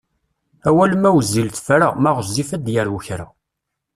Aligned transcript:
Awal 0.69 0.91
ma 1.01 1.09
wezzil 1.15 1.47
tefra, 1.55 1.89
ma 2.01 2.11
ɣezzif 2.17 2.49
ad 2.55 2.61
d-yarew 2.65 2.97
kra. 3.05 3.25